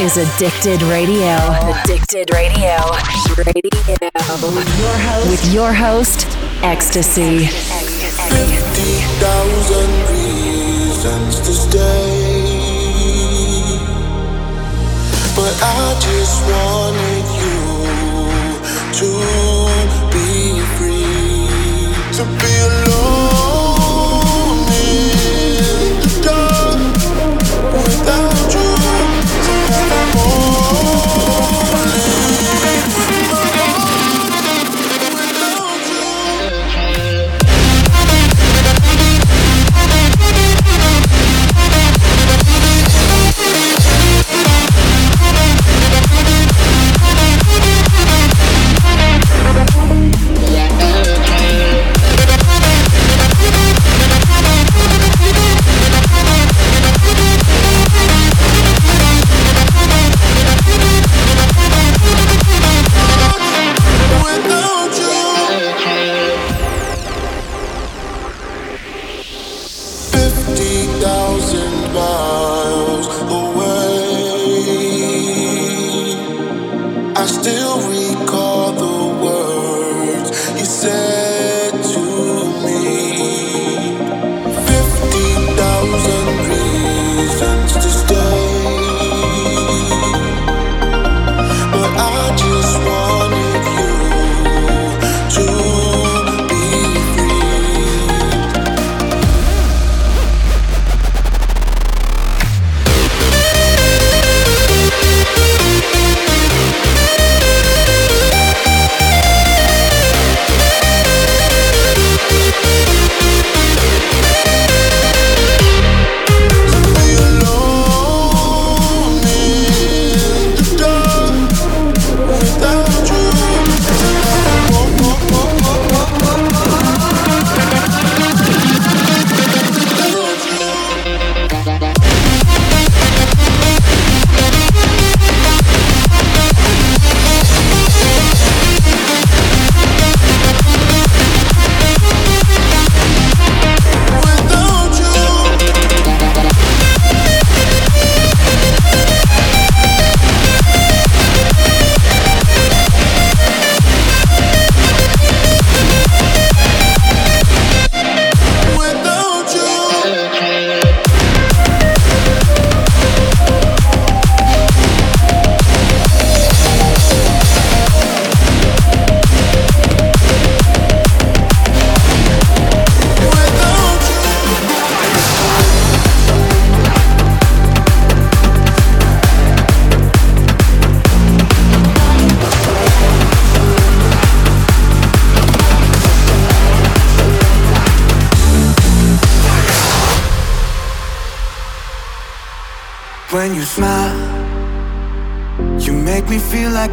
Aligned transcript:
is 0.00 0.16
Addicted 0.16 0.80
Radio. 0.82 1.34
Addicted 1.82 2.32
Radio. 2.32 2.76
Radio. 3.36 3.70
With 5.28 5.52
your 5.52 5.72
host, 5.72 6.26
EXTSY. 6.62 7.48
Fifty 7.48 8.92
thousand 9.18 9.90
reasons 10.14 11.40
to 11.40 11.52
stay, 11.52 12.38
but 15.34 15.54
I 15.62 15.98
just 16.00 16.42
wanted 16.46 17.26
you 17.42 17.58
to 19.00 19.08
be 20.14 20.60
free, 20.78 21.90
to 22.16 22.24
be 22.38 22.54
alone. 22.66 23.27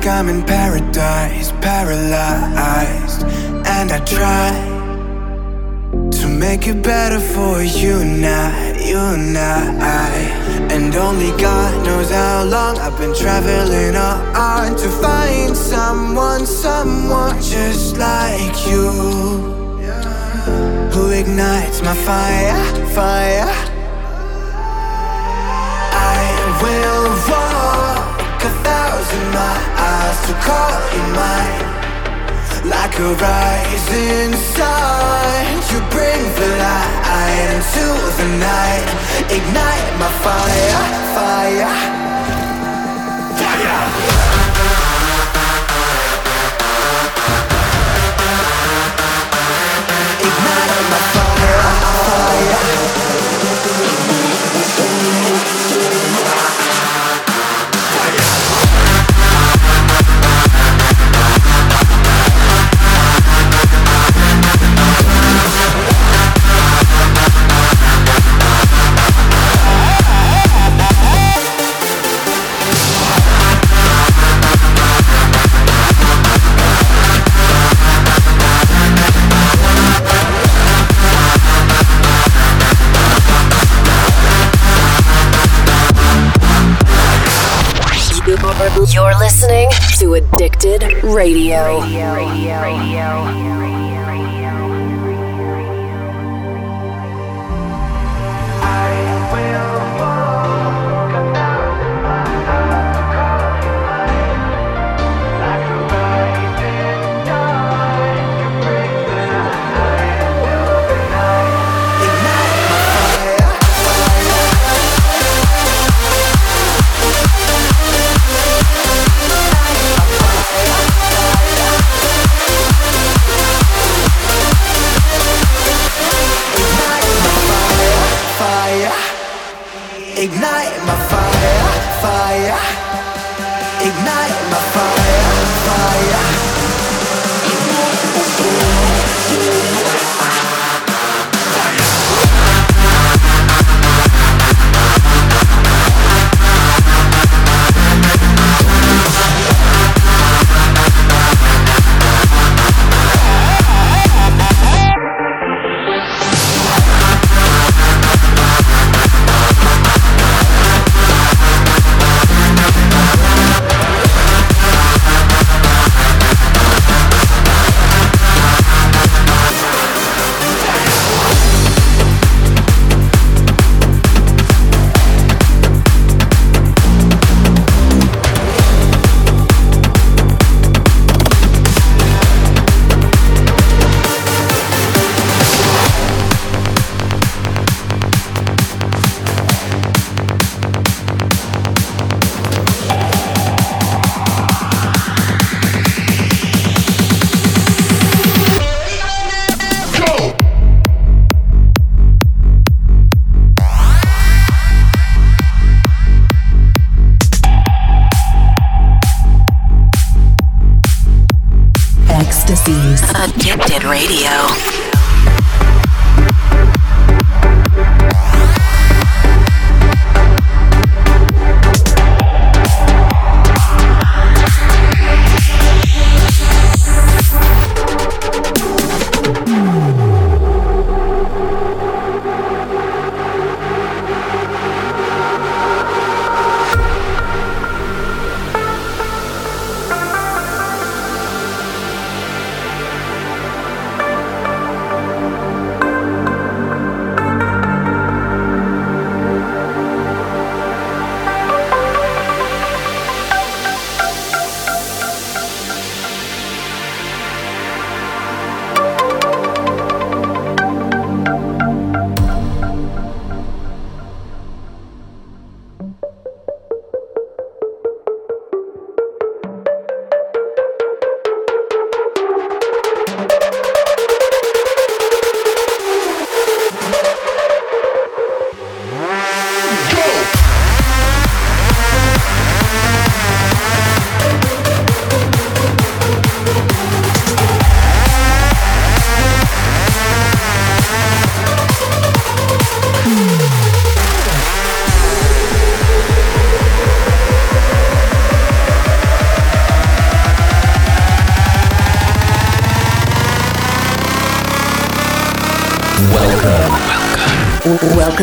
I'm 0.07 0.29
in 0.29 0.43
paradise, 0.43 1.51
paralyzed, 1.61 3.23
and 3.65 3.91
I 3.91 3.99
try 4.05 4.51
to 6.11 6.27
make 6.27 6.67
it 6.67 6.83
better 6.83 7.19
for 7.19 7.63
you 7.63 7.95
I, 8.23 8.77
you 8.85 8.97
and 8.97 9.35
I. 9.35 10.11
And 10.71 10.95
only 10.95 11.31
God 11.41 11.85
knows 11.85 12.11
how 12.11 12.43
long 12.43 12.77
I've 12.77 12.95
been 12.99 13.15
traveling 13.15 13.95
on 13.95 14.75
to 14.75 14.89
find 14.89 15.57
someone, 15.57 16.45
someone 16.45 17.41
just 17.41 17.97
like 17.97 18.67
you, 18.67 18.91
who 20.93 21.09
ignites 21.09 21.81
my 21.81 21.95
fire, 21.95 22.85
fire. 22.93 23.49
I 25.93 26.59
will 26.61 27.09
walk 27.31 27.74
thousand 29.15 29.33
miles 29.33 30.19
to 30.27 30.33
call 30.45 30.75
you 30.93 31.03
mine. 31.15 31.65
Like 32.67 32.97
a 32.99 33.13
rising 33.13 34.33
sun 34.55 35.45
You 35.71 35.79
bring 35.91 36.21
the 36.39 36.47
light 36.57 37.49
into 37.55 37.85
the 38.17 38.27
night. 38.39 38.87
Ignite 39.29 39.99
my 39.99 40.09
fire, 40.23 40.83
fire. 41.15 41.75
Fire! 43.37 44.14
You're 88.93 89.17
listening 89.17 89.69
to 89.97 90.13
Addicted 90.13 90.83
Radio. 91.03 91.79
Radio. 91.81 92.15
Radio. 92.15 92.61
Radio. 92.61 93.44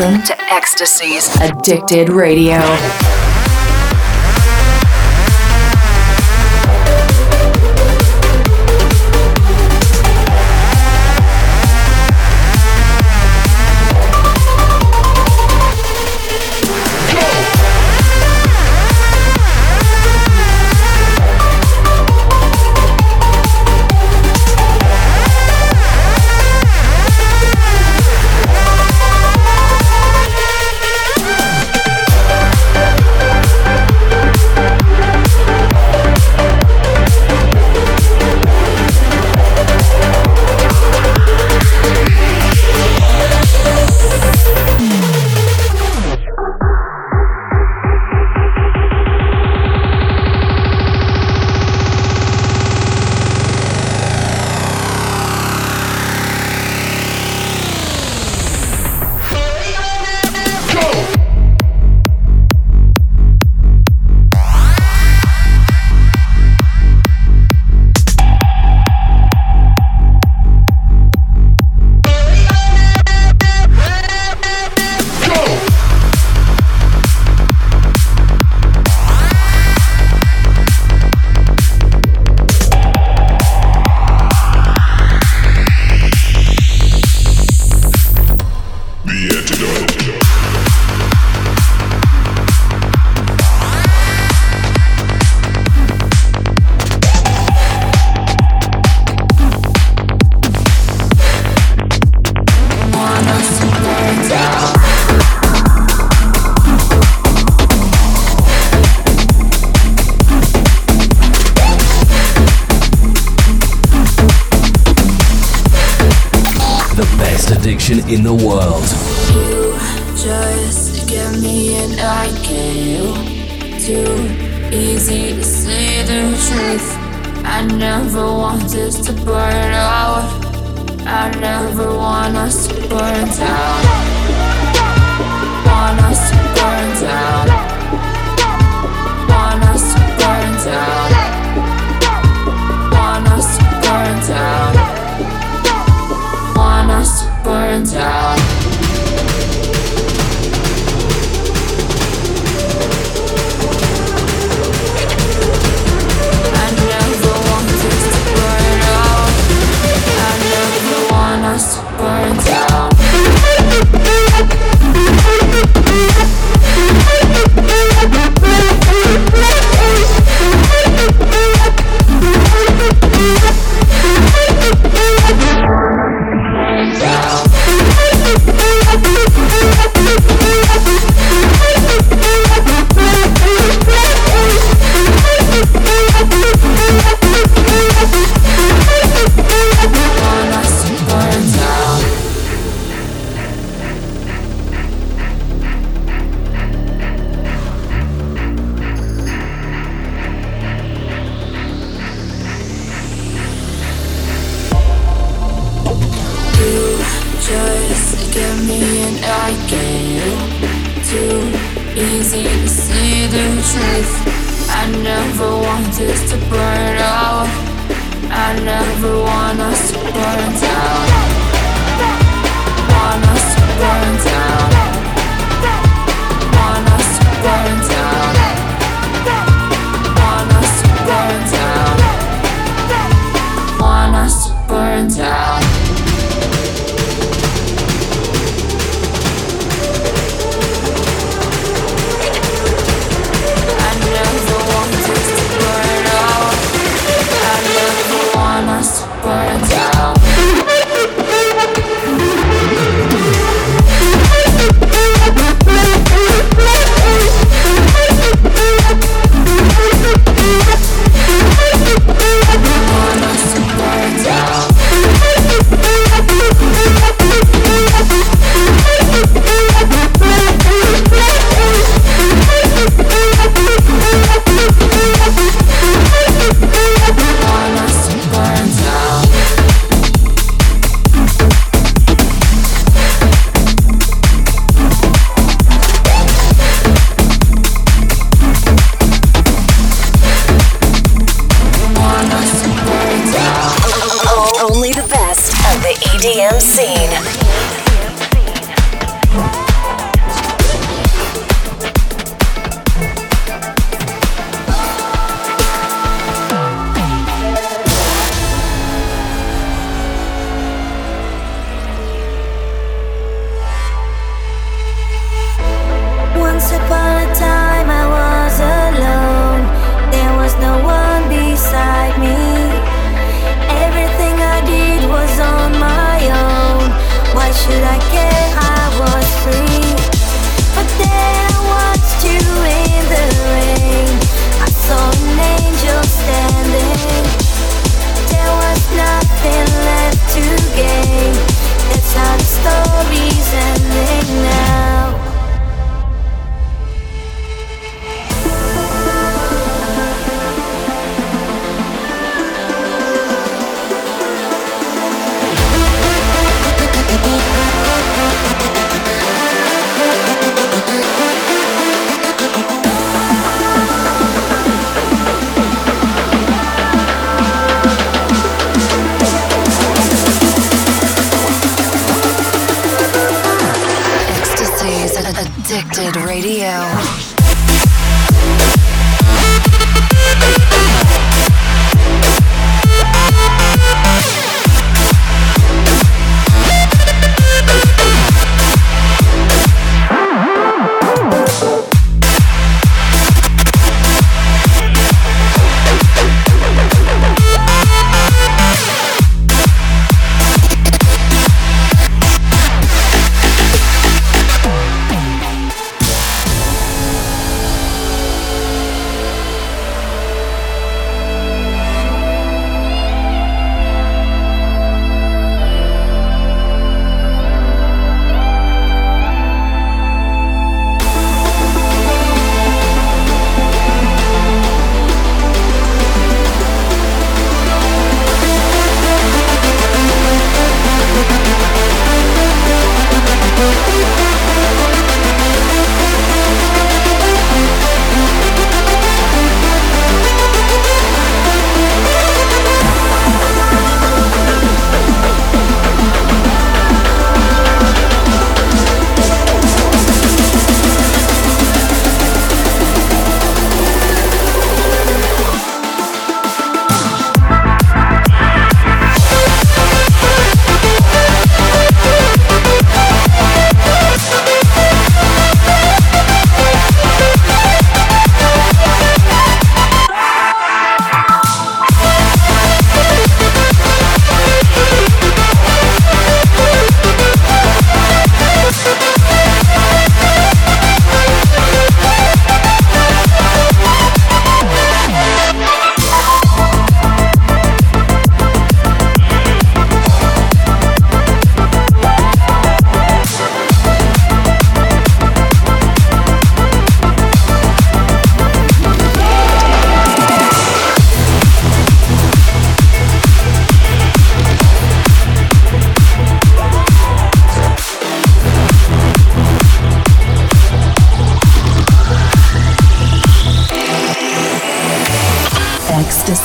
Welcome 0.03 0.21
to 0.23 0.33
EXTSY's 0.33 1.33
Addicted 1.39 2.09
Radio. 2.09 3.12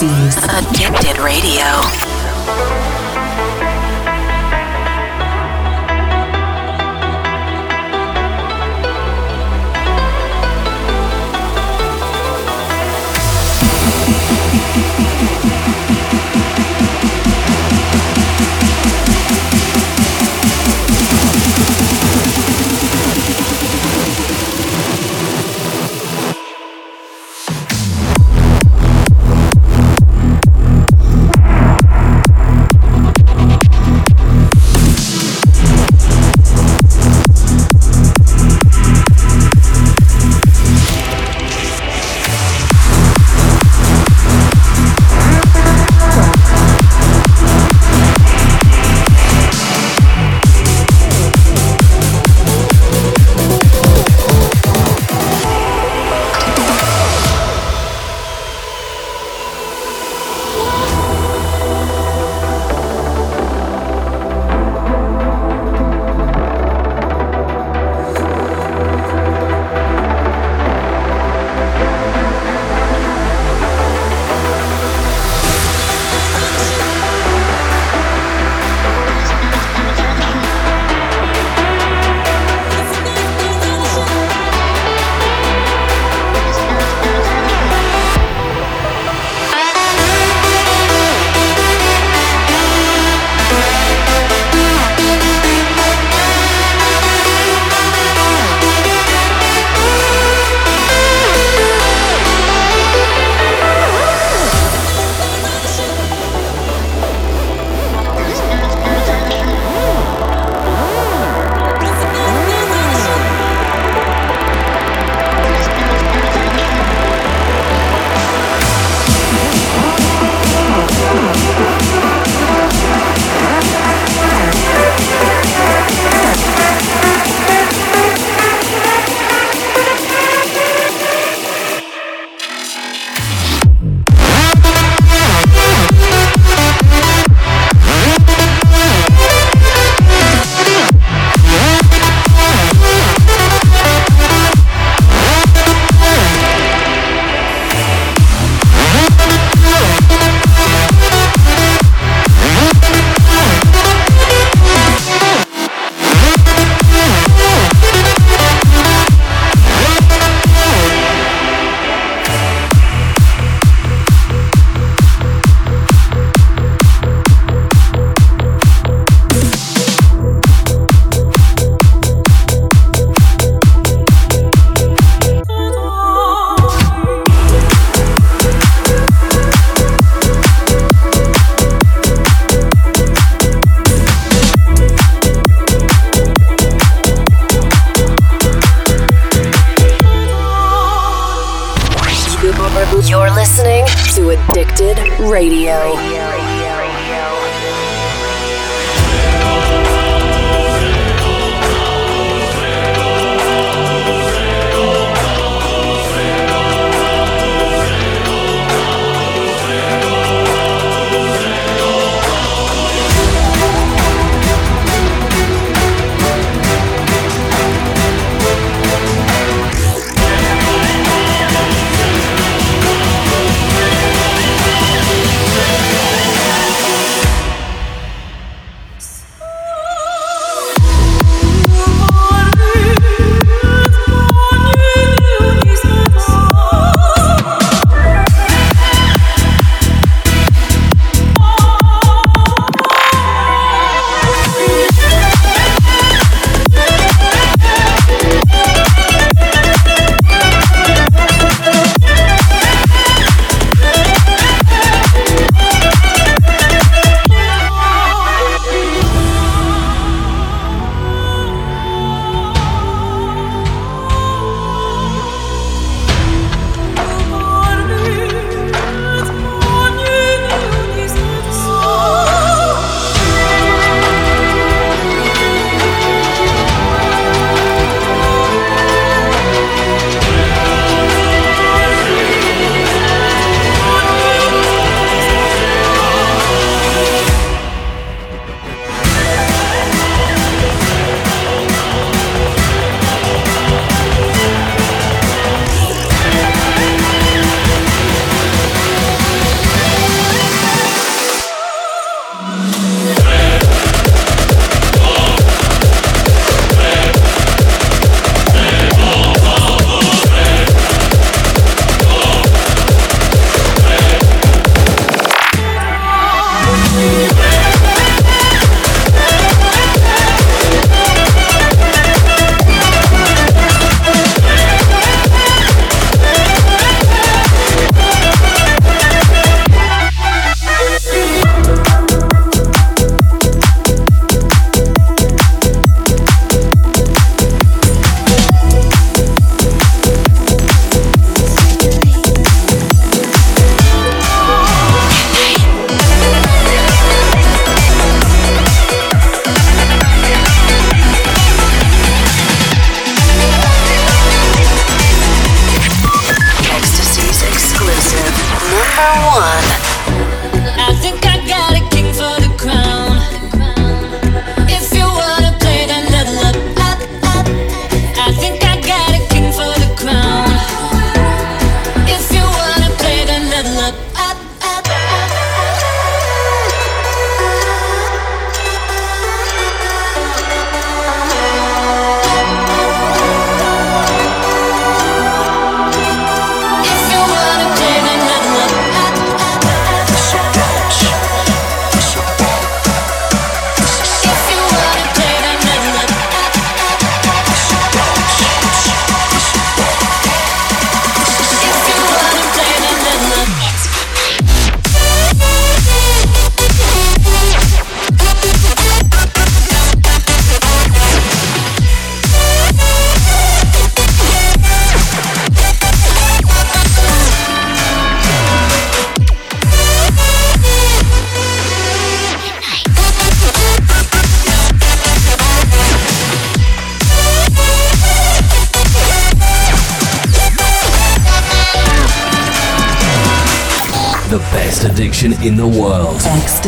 Addicted 0.01 1.19
Radio. 1.19 2.08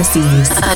EXTSY's. 0.01 0.70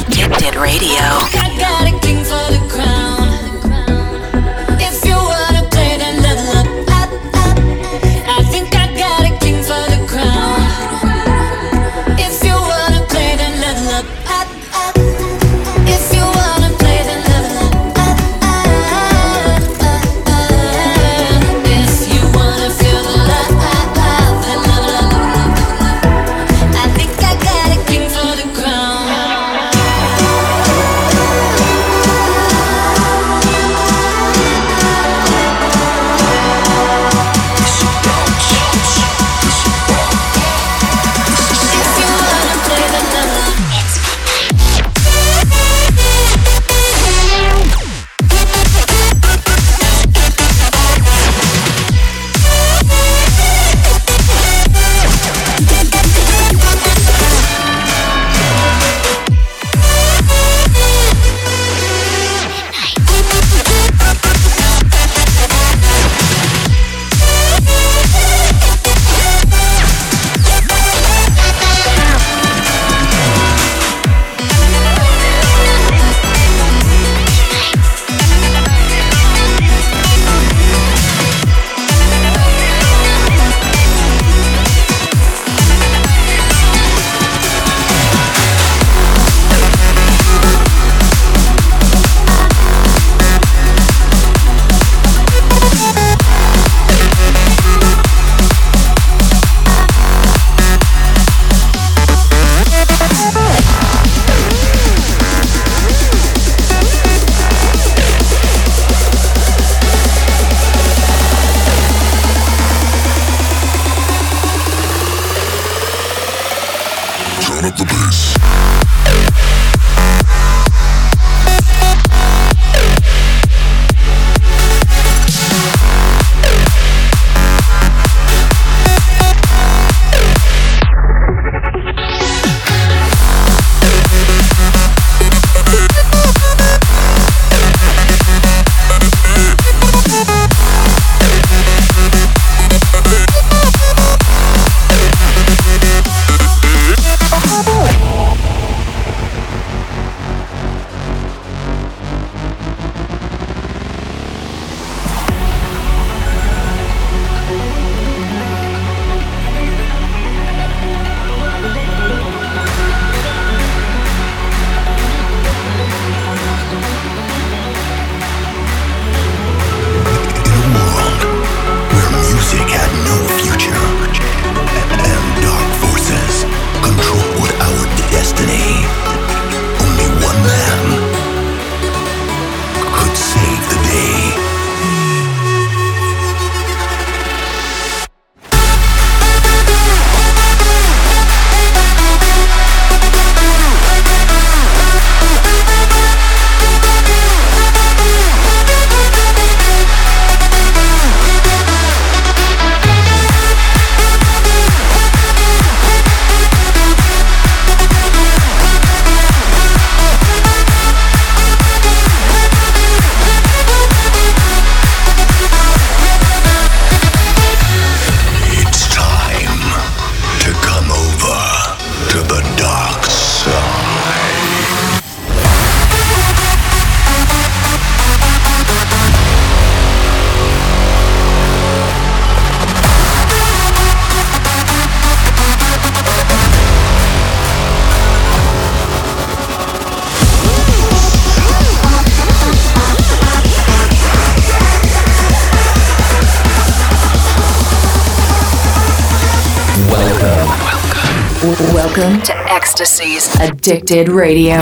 Welcome 251.74 252.22
to 252.22 252.32
EXTSY's 252.32 253.34
Addicted 253.40 254.08
Radio. 254.08 254.56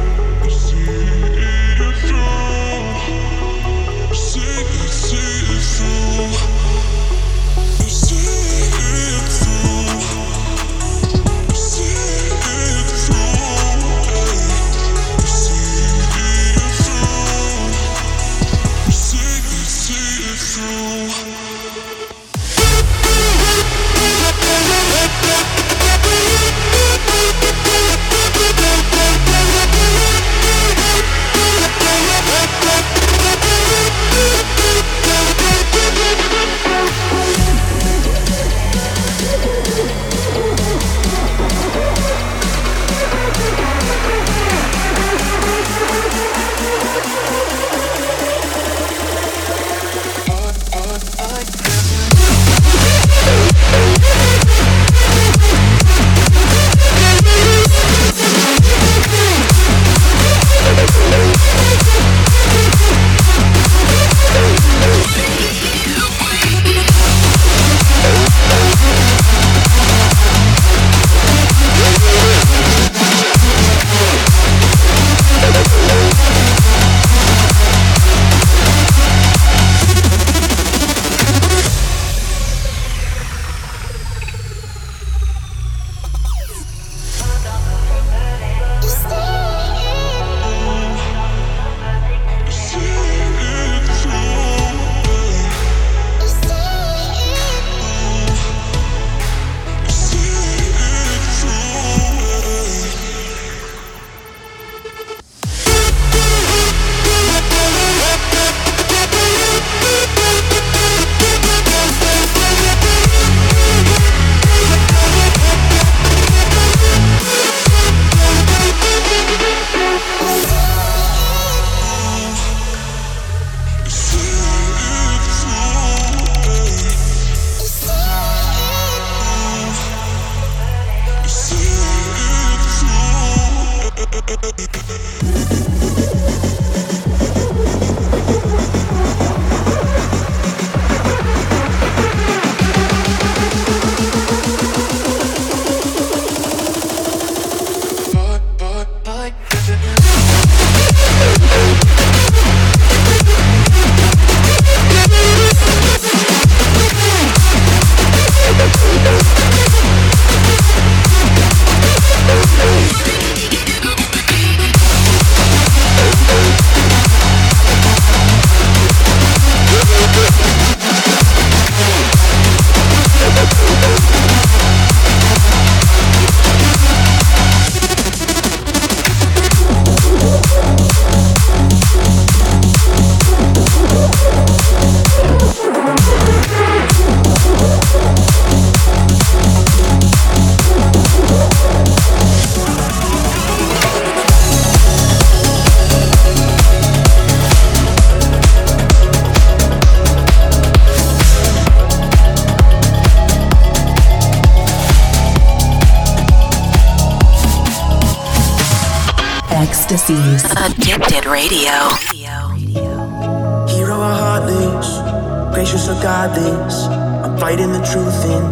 godless. 216.20 216.78
I'm 217.24 217.38
fighting 217.38 217.72
the 217.72 217.84
truth 217.92 218.20
in 218.26 218.44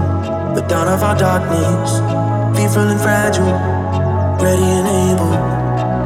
the 0.56 0.64
dawn 0.70 0.88
of 0.88 1.04
our 1.04 1.18
darkness. 1.18 1.92
Fearful 2.56 2.88
and 2.94 3.02
fragile, 3.02 3.52
ready 4.46 4.70
and 4.78 4.88
able. 5.10 5.34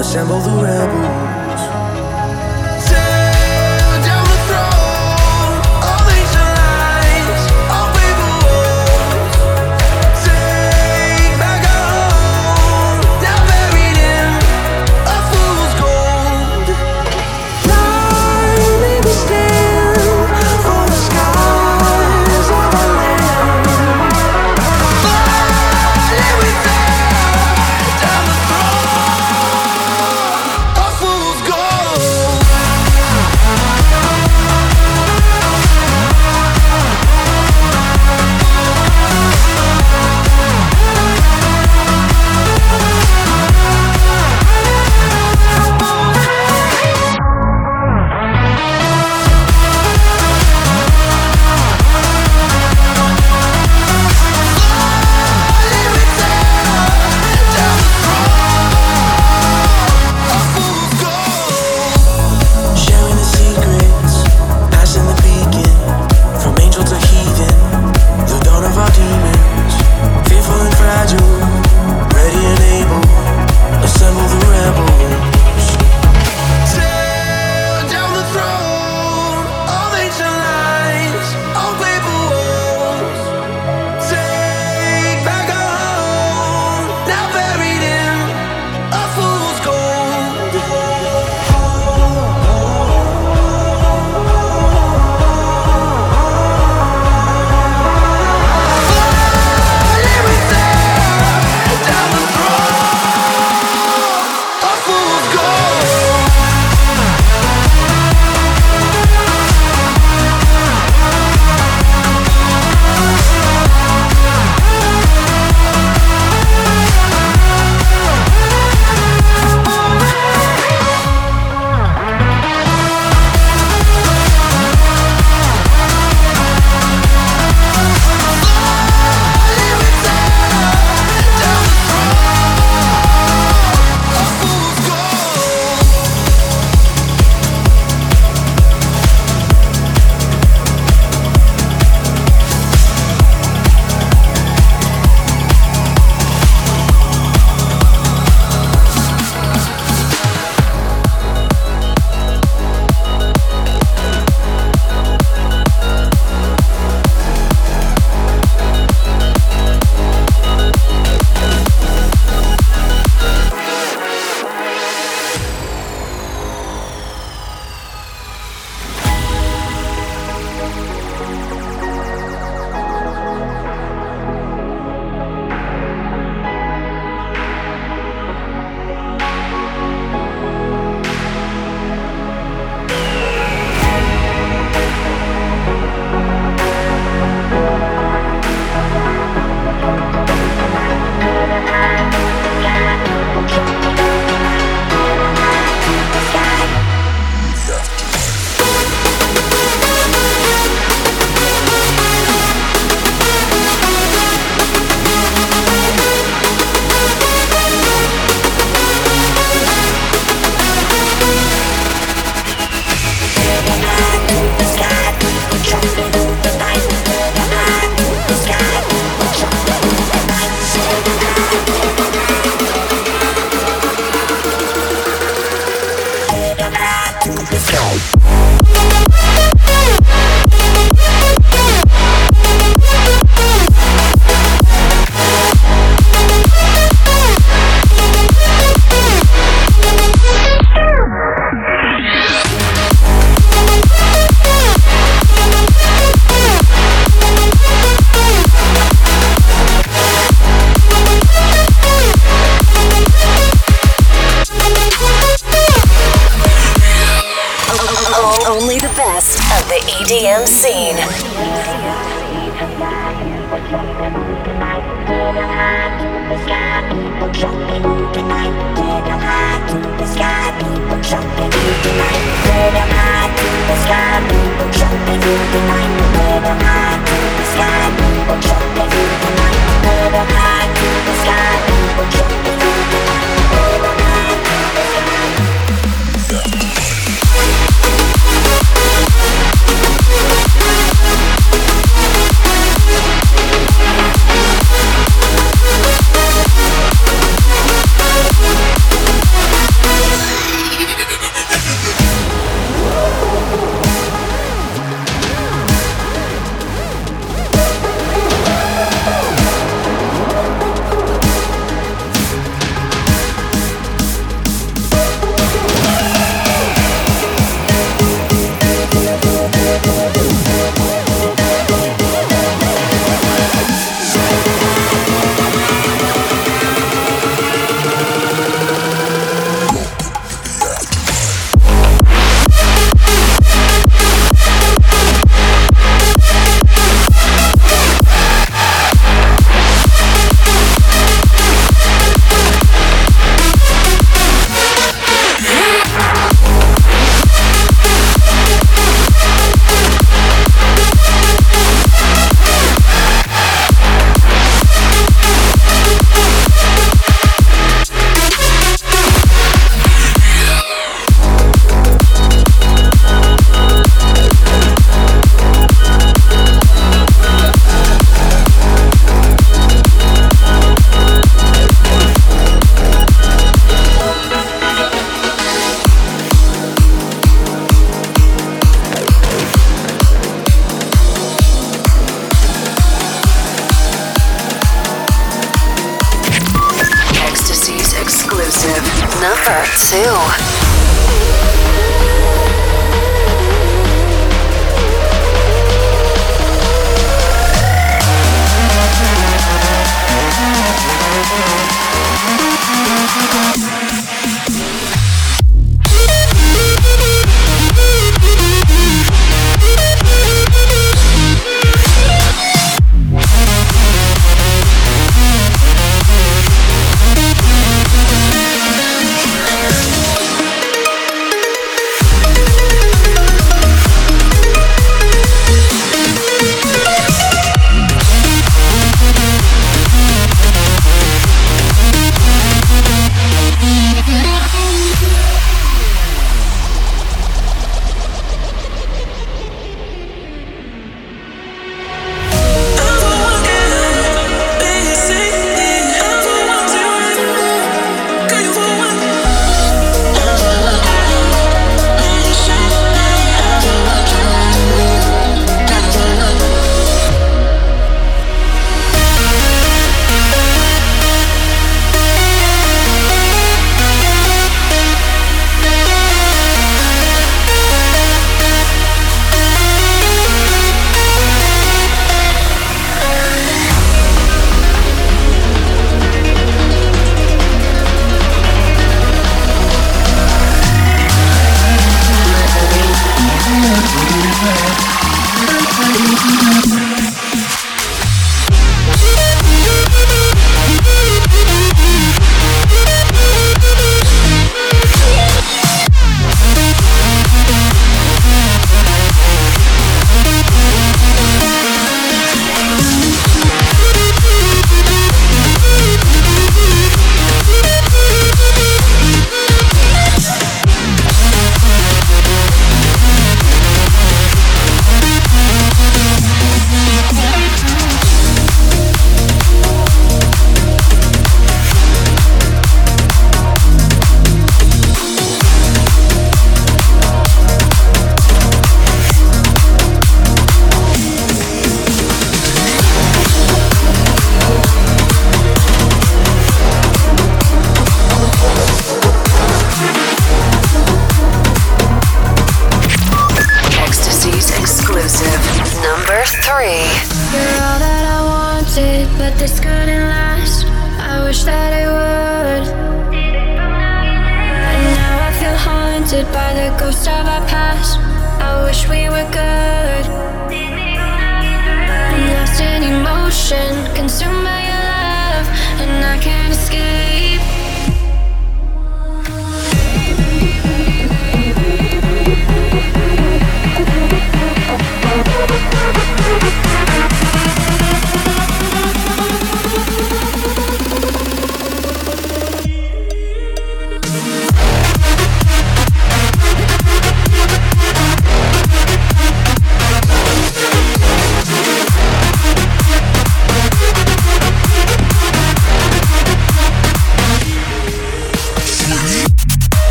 Assemble 0.00 0.40
the 0.40 0.54
rebels. 0.64 0.93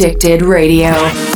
Addicted 0.00 0.40
Radio. 0.40 1.29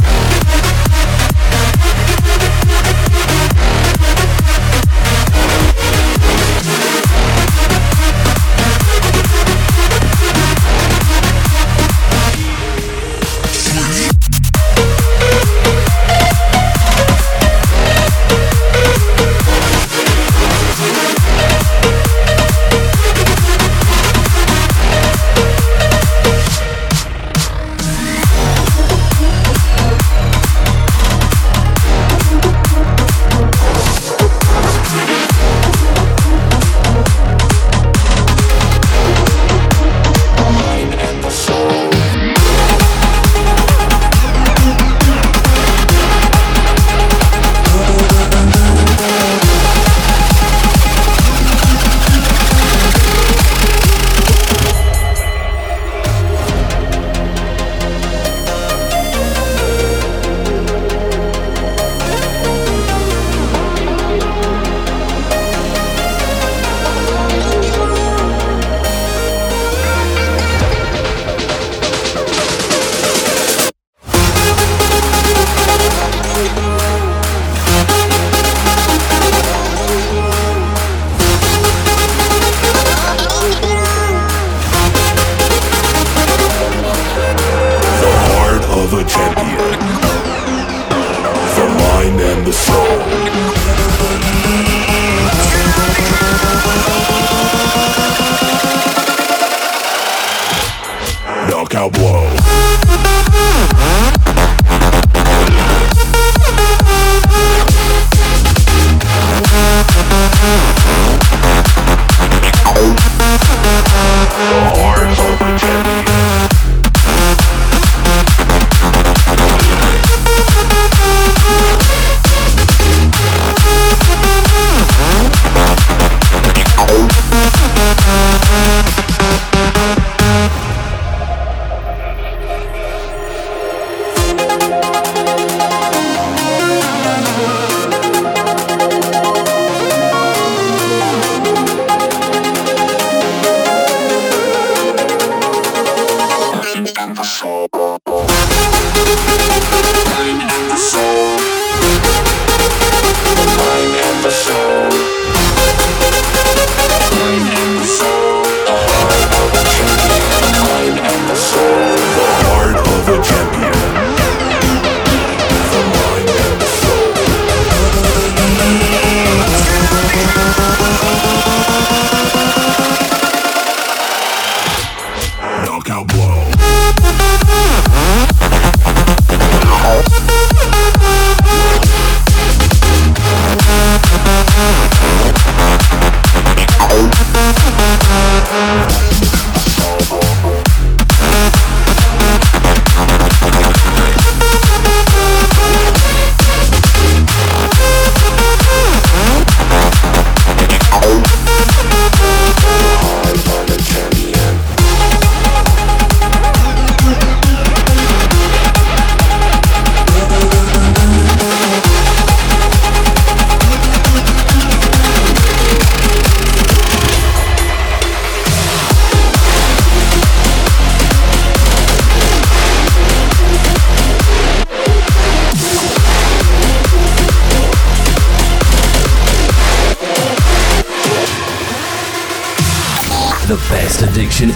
now 175.94 176.02
blow. 176.02 176.43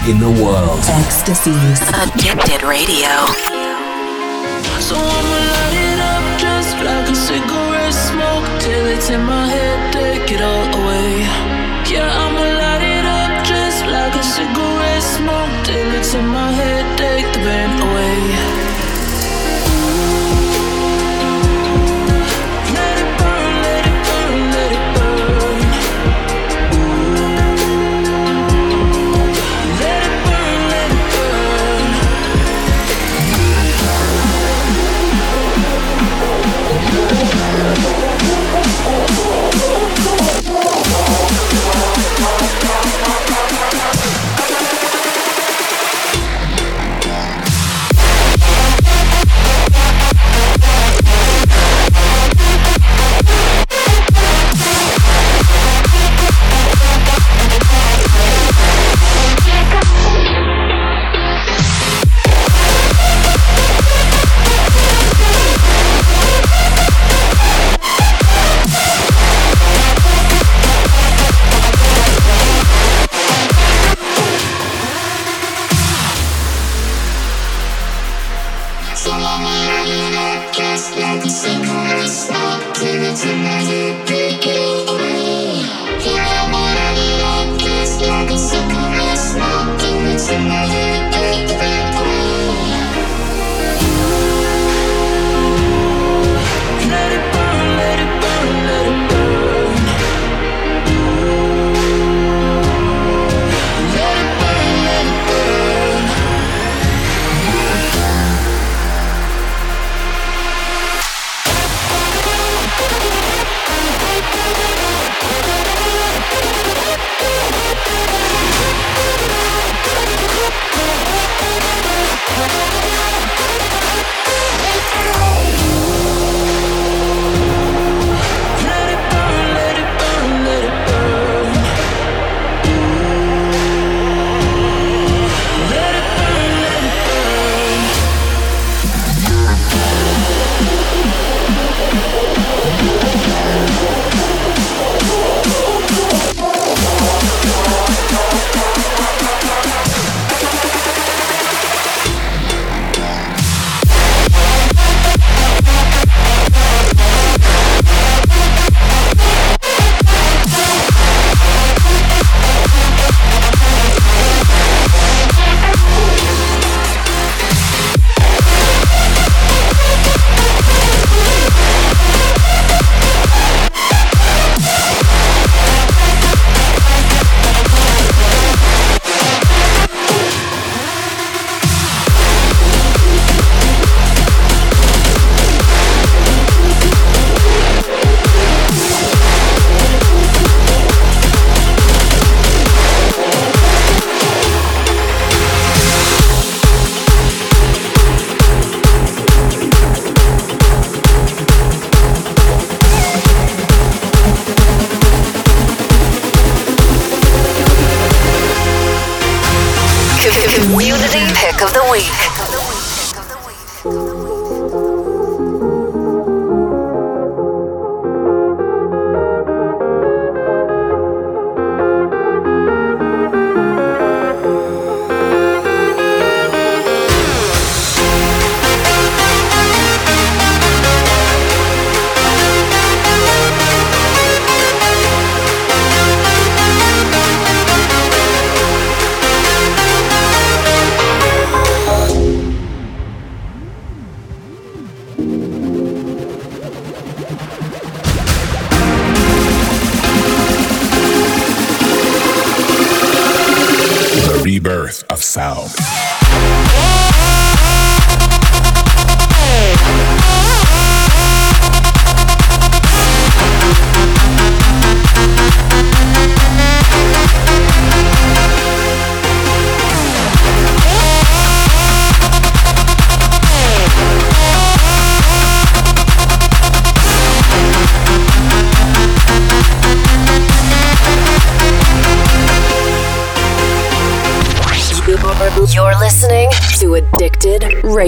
in 0.09 0.19
the 0.19 0.43
world. 0.43 0.79
EXTSY's. 0.79 1.81
Addicted 1.93 2.63
Radio. 2.63 3.18